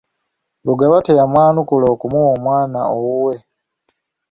Lugaba 0.65 0.97
teyamwanukula 1.05 1.85
okumuwa 1.93 2.29
omwana 2.35 2.79
owuwe. 2.95 3.35